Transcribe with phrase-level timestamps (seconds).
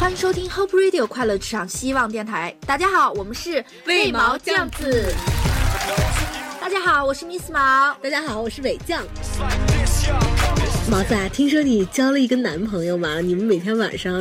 [0.00, 2.56] 欢迎收听 Hope Radio 快乐职场希望电台。
[2.64, 5.14] 大家好，我们是为毛酱子。
[6.58, 7.94] 大家好，我是 Miss 毛。
[8.02, 9.02] 大家好，我是伟酱。
[10.90, 13.20] 毛子啊，听说你交了一个男朋友嘛？
[13.20, 14.14] 你们每天晚上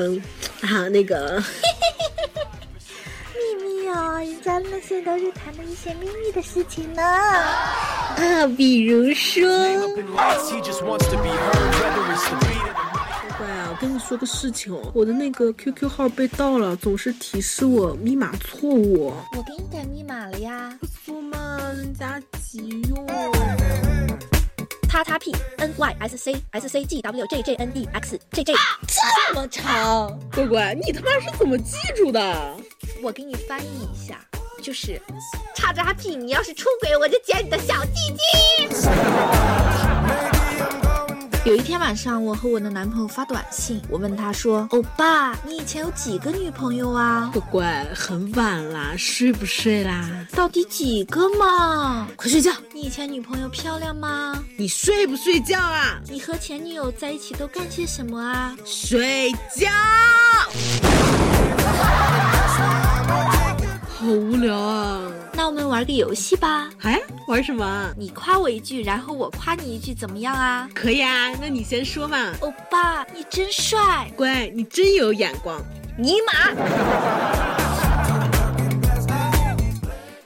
[0.63, 1.41] 啊那个。
[3.33, 7.01] 秘密哦，人家那些都是谈的一些秘密的事情呢。
[7.01, 9.47] 啊，比如说。
[13.79, 19.13] 跟你说个事情哦，我的那个 QQ 号被盗了，总是提示我密码错误。
[19.37, 20.77] 我给你改密码了呀。
[21.05, 23.07] 说嘛，人家急用。
[24.89, 28.43] 叉叉 P N Y S C S C G W J J N E X J
[28.43, 28.53] J，
[28.85, 32.53] 这么长，乖乖，你他妈是怎么记住的？
[33.01, 34.19] 我给你翻译一下，
[34.61, 35.01] 就是
[35.55, 38.19] 叉叉 P，你要是出轨，我就剪你的小鸡鸡。
[41.45, 50.05] 有一天晚上，我和我的男朋友发短信，我问他说：“欧巴，你以前有几个女朋友啊？”乖乖，很晚啦，睡不睡啦？
[50.33, 52.07] 到底几个嘛？
[52.17, 52.51] 快睡觉。
[52.73, 54.43] 你以前女朋友漂亮吗？
[54.57, 56.01] 你睡不睡觉啊？
[56.09, 58.53] 你和前女友在一起都干些什么啊？
[58.65, 59.69] 睡觉。
[63.87, 65.01] 好无聊啊！
[65.39, 66.69] 那我们玩个游戏吧。
[66.81, 67.89] 哎，玩什么？
[67.97, 70.69] 你夸我一句，然后我夸你一句，怎么样啊？
[70.75, 72.33] 可以啊，那你先说嘛。
[72.41, 74.11] 欧巴，你真帅！
[74.17, 75.63] 乖，你真有眼光。
[75.97, 77.48] 尼玛！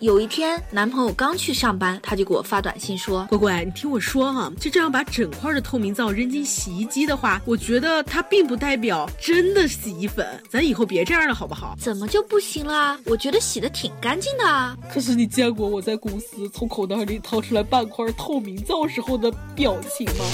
[0.03, 10.27] 有一天，男朋友刚去上班，他就给我发短信说：“乖乖，你听我说哈，就这样把整块的透明皂扔进洗衣机的话，我觉得它并不代表真的洗衣粉。
[10.49, 11.73] 咱以后别这样了，好不好？
[11.79, 12.99] 怎么就不行了？
[13.05, 14.77] 我觉得洗的挺干净的。
[14.93, 20.25] 可是你见过我在公司从口袋里掏出来半块透明皂时候的表情吗？”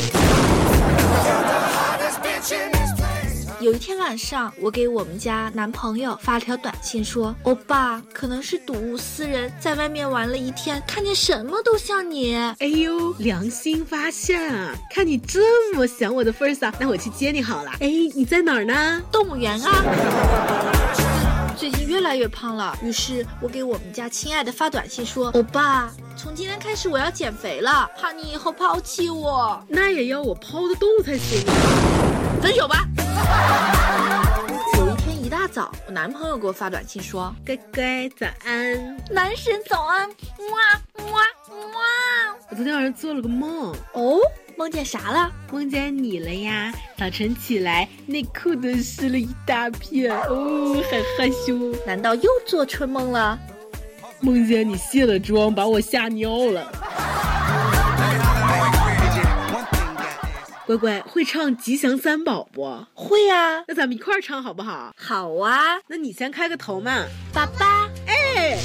[3.61, 14.73] 有一天晚上，我给我们家男朋友发了条短信，说：“欧巴，可能是睹物思人，在外面玩了一天，看见什么都像你。”哎呦，良心发现啊！
[14.89, 17.71] 看你这么想我的份上，那我去接你好了。
[17.81, 19.02] 哎，你在哪儿呢？
[19.11, 19.83] 动物园啊。
[21.58, 29.61] 最近越来越胖了，于是我给我们家亲爱的发短信说：“欧巴，从今天开始我要减肥了，怕你以后抛弃我。
[29.67, 32.41] 那也要我抛得动才行啊。
[32.41, 32.86] 分手吧。”
[34.77, 40.15] 有一天一大早，我男朋友给我发短信说：“乖乖，早安，男神早安，哇
[41.11, 42.35] 哇哇！
[42.49, 44.17] 我昨天晚上做了个梦，哦，
[44.58, 45.31] 梦见啥了？
[45.52, 46.73] 梦见你了呀！
[46.97, 51.73] 早晨起来，内裤都湿了一大片，哦，很害羞。
[51.85, 53.37] 难道又做春梦了？
[54.21, 56.71] 梦见你卸了妆，把我吓尿了。”
[60.69, 62.61] 乖乖，会唱《吉祥三宝》不
[62.93, 63.63] 会呀？
[63.67, 64.93] 那咱们一块儿唱好不好？
[64.95, 67.07] 好啊，那你先开个头嘛。
[67.33, 68.59] 爸爸，哎。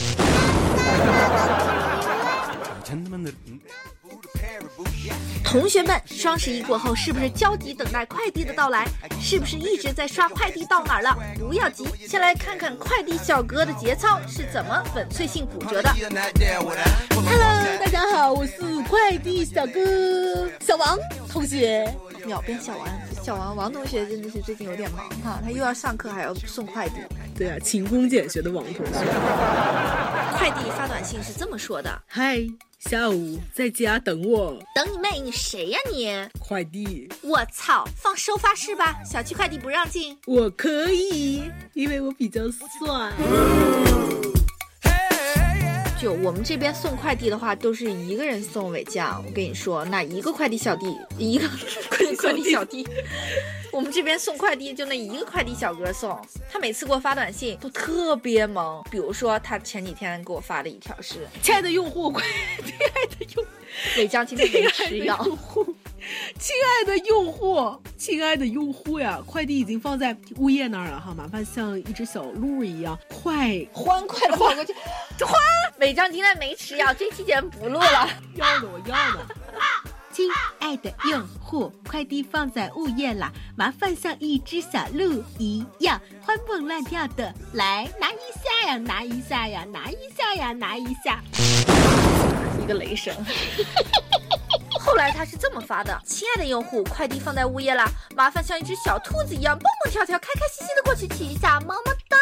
[5.54, 8.88] 同学们，双十一过后是不是焦急等待快递的到来？
[9.20, 11.16] 是不是一直在刷快递到哪儿了？
[11.38, 15.88] 不要急，先来看看快递小哥的节操是怎么粉碎性骨折的。
[15.92, 20.98] Hello，大家好，我是快递小哥小王
[21.28, 21.88] 同学。
[22.26, 22.88] 秒变小王，
[23.22, 26.94] 小王王同学真的是最近有点忙哈，他又要上课还要送快递。
[27.36, 28.92] 对啊，勤工俭学的王同学。
[30.36, 32.44] 快递发短信是这么说的：嗨。
[32.90, 35.18] 下午在家等我，等你妹！
[35.18, 36.12] 你谁呀你？
[36.38, 37.08] 快递！
[37.22, 40.16] 我操，放收发室吧，小区快递不让进。
[40.26, 43.12] 我可以，因为我比较帅。
[45.98, 49.24] 就我们这边送快递的话，都是一个人送尾酱。
[49.26, 51.48] 我跟你说，那一个快递小弟，一个
[52.18, 52.86] 快递小弟，
[53.74, 56.16] 我们这边送快递就那一个快递小哥送。
[56.48, 58.80] 他每次给我发短信都特别萌。
[58.88, 62.22] 比如说，他前几天给我发的一条是：“亲爱的用户，快
[62.64, 63.44] 亲爱的用，
[63.96, 65.20] 尾酱今天没吃药。”
[66.38, 74.72] 亲爱的用户，亲爱的用户呀，快递已经放在物业那儿了哈，麻烦像一只小鹿一样快欢快的跑过去。
[75.24, 75.34] 欢，
[75.76, 78.08] 美张今天没吃药，这期节目不录了。
[78.36, 79.26] 要的我要的。
[80.14, 80.30] 亲
[80.60, 91.20] 爱的用户，快递放在物业啦，麻烦像一只小鹿一样欢蹦乱跳的来拿一下呀，拿一下呀，拿一下呀，拿一下。
[92.62, 93.12] 一个雷声。
[94.78, 102.16] 后来他是这么发的：“亲爱的用户，快递放在物业啦，麻烦像一只小兔子一样蹦蹦跳跳、开开心心的过去取一下，么么哒。”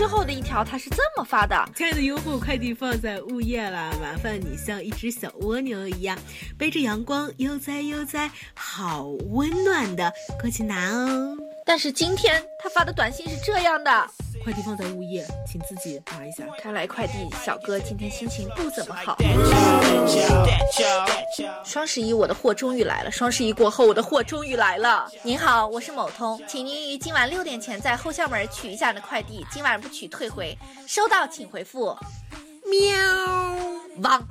[0.00, 6.18] 之后的一条他是这么发的：“亲爱的用户，快递放在物业啦，麻烦你像一只小蜗牛一样，
[6.56, 10.10] 背着阳光悠哉悠哉，好温暖的
[10.40, 11.36] 过去拿哦。”
[11.66, 13.90] 但是今天他发的短信是这样的：
[14.42, 16.44] 快递放在物业，请自己拿一下。
[16.58, 17.12] 看来快递
[17.44, 19.16] 小哥今天心情不怎么好。
[21.64, 23.10] 双十一，我的货终于来了。
[23.10, 25.10] 双十一过后，我的货终于来了。
[25.22, 30.56] 您好，我是某通，请您于今晚六点前在后校门取一下你的快递，今晚不取退回。
[30.86, 31.96] 收到，请回复。
[32.64, 32.96] 喵，
[34.02, 34.26] 汪。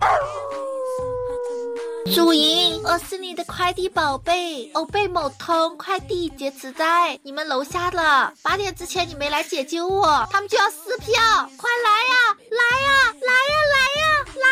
[2.13, 8.33] 主营，我是你的快递宝贝，欧贝某通快递劫持在你们楼下了。
[8.41, 11.21] 八点之前你没来解救我，他们就要撕票，
[11.55, 14.03] 快来呀，来呀，来呀，来呀，
[14.41, 14.45] 来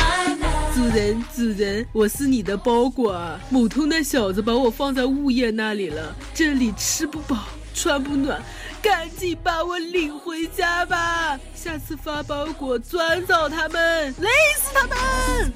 [0.00, 0.08] 呀！
[0.74, 3.20] 主人，主人，我是你的包裹，
[3.50, 7.36] 某通那小子把我放在物业那里了，这里吃不饱，
[7.74, 8.42] 穿不暖。
[8.88, 11.38] 赶紧把我领回家吧！
[11.54, 15.52] 下次发包裹专找他们，累死他们！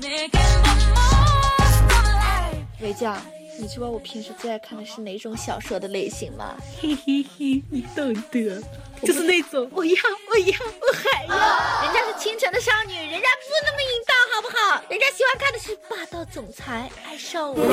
[2.82, 3.16] 维将，
[3.62, 6.56] 你知道我平时最爱看的是哪种小说的类型吗？
[6.82, 8.60] 嘿嘿嘿，你懂得，
[9.04, 9.94] 就是那种我要，
[10.28, 11.84] 我要，我还要。
[11.84, 14.82] 人家是清纯的少女，人家不那么淫荡，好不好？
[14.90, 17.64] 人家喜欢看的是霸道总裁爱上我，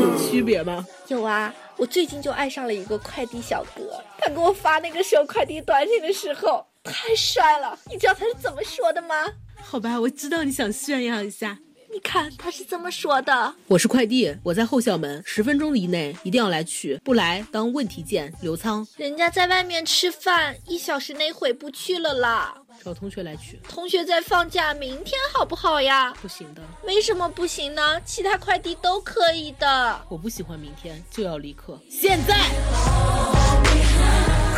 [0.00, 0.86] 有 区别吗？
[1.08, 1.54] 有啊。
[1.76, 7.78] 我最近就爱上了一个快递小哥，他给我发那个收快递短信的时候太帅了。
[7.90, 9.26] 你知道他是怎么说的吗？
[9.62, 11.58] 好吧，我知道你想炫耀一下。
[11.96, 18.86] 你看他是这么说的：我是快递，我在后校门，十分钟以内一定要来取，不来当问题件留仓。
[18.98, 22.54] 人家在外面吃饭，一小时内回不去了啦。
[22.84, 26.12] 找同学来取，同学在放假，明天好不好呀？
[26.20, 27.98] 不行的，为什么不行呢？
[28.04, 29.98] 其他快递都可以的。
[30.10, 32.34] 我不喜欢明天，就要立刻，现在！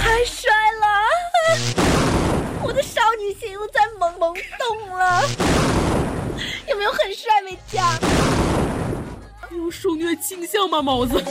[0.01, 0.51] 太帅
[0.81, 1.07] 了，
[2.67, 5.23] 我的少女心又在萌萌动了。
[6.69, 7.99] 有没有很帅，美嘉？
[9.51, 11.23] 有受虐倾向吗，毛子？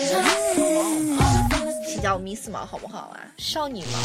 [1.87, 3.19] 请叫我 Miss 毛好不好啊？
[3.37, 3.97] 少女毛。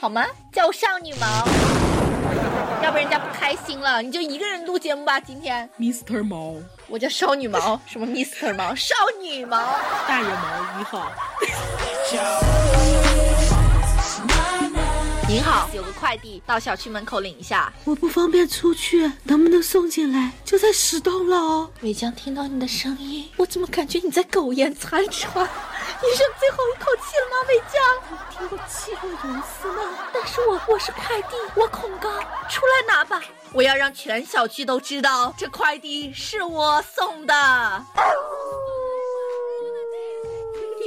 [0.00, 0.26] 好吗？
[0.52, 1.26] 叫我少女毛，
[2.82, 4.00] 要不人家不开心了。
[4.02, 5.68] 你就一个人录节目吧，今天。
[5.78, 6.54] Mr 毛，
[6.88, 8.74] 我叫少女毛，什么 Mr 毛？
[8.74, 9.58] 少女毛，
[10.06, 11.12] 大人毛，你好。
[15.30, 17.72] 您好，有个快递到小区门口领一下。
[17.84, 20.32] 我不方便出去，能不能送进来？
[20.44, 21.70] 就在十栋了哦。
[21.82, 25.44] 伟江听到你的声音，我怎么感觉你在苟延残喘？
[25.44, 27.80] 你剩最后一口气了吗，伟江？
[28.10, 29.96] 你听过气候人丝吗？
[30.12, 32.10] 但是我我是快递，我恐高，
[32.48, 33.22] 出来拿吧。
[33.52, 37.86] 我要让全小区都知道，这快递是我送的。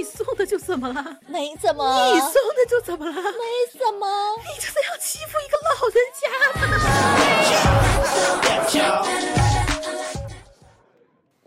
[0.03, 1.17] 你送的就怎么了？
[1.27, 2.13] 没怎么。
[2.13, 3.13] 你送的就怎么了？
[3.13, 4.05] 没怎么。
[4.39, 5.95] 你就是要欺负一个老人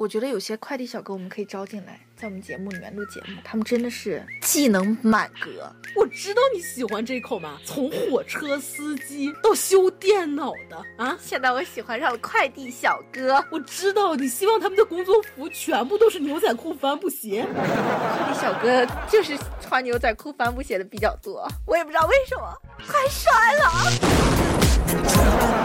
[0.06, 5.68] 我觉得有些快递小哥我们可以招进来，在我们节目里面录节目，他们真的是技能满格。
[5.96, 13.44] 我知道你喜欢这口嘛，从火车司机到修电脑的啊，现在我喜欢上了快递小哥。
[13.50, 23.32] 我知道你希望他们的工作服全部都是牛仔裤帆布鞋，快递小哥就是穿牛仔裤帆布鞋的比较多，我也不知道为什么，太帅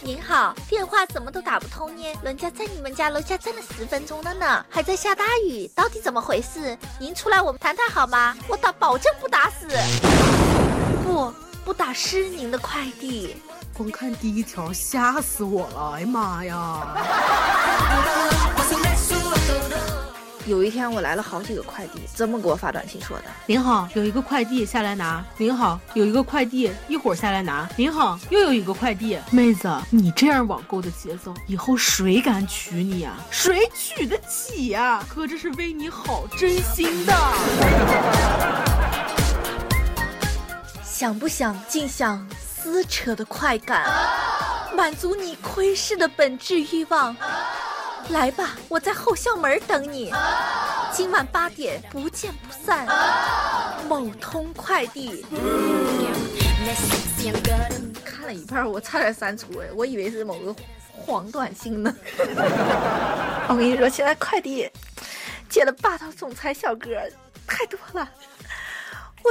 [0.00, 2.04] 您好，电话怎么都打不通呢？
[2.22, 6.78] 人家在你们家楼下站了十分钟了呢，还在下大雨，到底怎么回事？
[7.00, 8.36] 您出来我们谈谈好吗？
[8.46, 9.66] 我打保证不打死，
[11.02, 13.42] 不不打湿您的快递。
[13.74, 16.94] 光看第一条吓死我了，哎呀妈呀！
[20.48, 25.22] 有一天我来了好几个快递，这么给我发短信说的：“您好，有一个快递下来拿。
[25.36, 27.68] ”“您好，有一个快递，一会儿下来拿。
[27.76, 33.18] ”“您好，又有一个快递。”妹子，你这样网购的节奏，以后谁敢娶你啊？
[33.30, 35.04] 谁娶得起呀？
[35.14, 37.14] 哥这是为你好，真心的。
[40.82, 43.84] 想不想尽享撕扯的快感，
[44.74, 47.14] 满足你窥视的本质欲望？
[48.10, 50.12] 来吧，我在后校门等你。
[50.92, 52.86] 今晚八点不见不散。
[53.86, 55.26] 某通快递。
[58.04, 60.56] 看了一半，我差点删除哎，我以为是某个
[60.92, 61.94] 黄短信呢。
[63.48, 64.70] 我跟你说，现在快递
[65.48, 66.90] 接的霸道总裁小哥
[67.46, 68.08] 太多了。
[69.22, 69.30] 我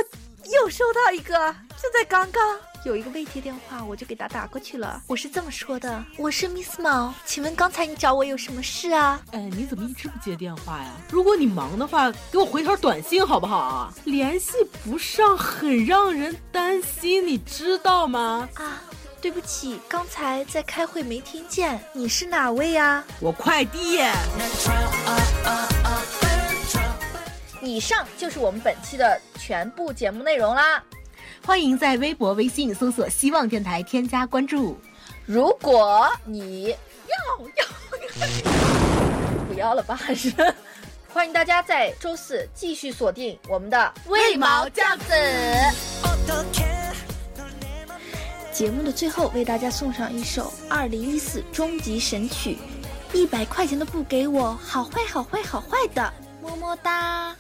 [0.52, 1.34] 又收到一个，
[1.82, 2.60] 就在刚刚。
[2.88, 5.04] 有一个未接电话，我就给他打过去了。
[5.08, 10.90] 我是这么说的：“我是 Miss 毛，请问刚才你找我有什么事啊？”哎，你怎么一直不接电话呀？
[11.12, 13.94] 如果你忙的话，给我回条短信好不好啊？
[14.06, 14.54] 联系
[14.86, 18.48] 不上很让人担心，你知道吗？
[18.54, 18.82] 啊，
[19.20, 21.78] 对不起，刚才在开会没听见。
[21.92, 23.04] 你是哪位呀？
[23.20, 24.00] 我快递。
[27.62, 30.82] 以上就是我们本期的全部节目内容啦。
[31.46, 34.78] 欢迎在微博、微信搜索“希望电台”添加关注。
[35.26, 36.76] 如果你要
[37.56, 37.66] 要
[39.48, 40.32] 不要了吧，还是
[41.14, 45.06] 欢迎大家在周四继续锁定我们的为毛酱子。
[48.52, 52.58] 节目的最后，为大家送上一首二零一四终极神曲，
[53.14, 57.36] 一百块钱都不给我，好坏好坏好坏的，么么哒。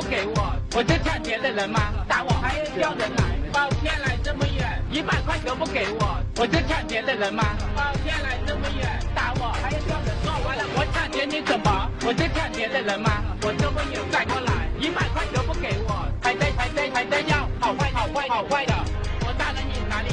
[0.00, 1.92] 不给我，我是抢劫的人吗？
[2.08, 4.82] 打我还要叫人来，把我骗来这么远。
[4.90, 7.44] 一百块都不给我，我是抢劫的人吗？
[7.76, 10.16] 把我骗来这么远，打我还要叫人。
[10.24, 11.90] 说完了，我抢劫你怎么？
[12.00, 13.10] 我是抢劫的人吗？
[13.42, 18.72] 我这么远赶过来，一百块都不给我，还在还在还在要，好坏好坏好坏的。
[19.26, 20.08] 我打了你哪里？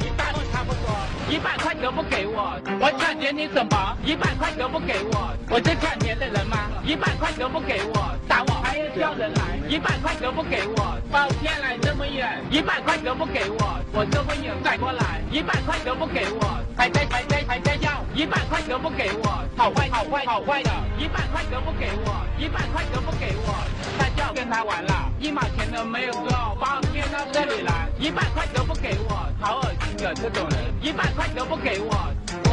[0.00, 0.90] 你打我差不多。
[1.30, 3.96] 一百块都不给我，我抢劫你怎么？
[4.02, 6.56] 一百块都不给我，我是抢劫的人吗？
[6.82, 9.56] 一百块都不给我，打我还要叫人来。
[9.66, 12.38] 一百块都不给我，把我骗来这么远。
[12.50, 15.22] 一百块都不给我，我这么远赶过来。
[15.30, 18.04] 一百块都不给我，还在还在还在要。
[18.14, 20.70] 一百块都不给我，好坏好坏好坏的。
[20.98, 23.54] 一百块都不给我，一百块都不给我，
[23.96, 25.10] 那就跟他玩了。
[25.18, 26.28] 一毛钱都没有够，
[26.60, 27.88] 把我骗到这里来。
[27.98, 30.58] 一百块都不给我，好恶心的这种人。
[30.82, 31.94] 一百块都不给我，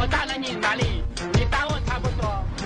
[0.00, 1.04] 我打了你哪里？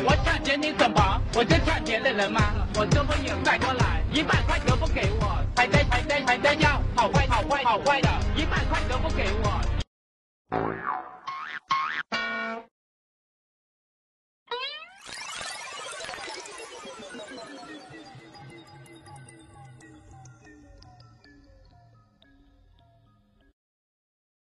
[0.04, 2.40] 我抢劫你怎么，我就抢劫的人吗？
[2.76, 11.09] 我这不远带过来，一百块都不给我，还在还在还在要，好坏好坏好坏的，一百块都不给我。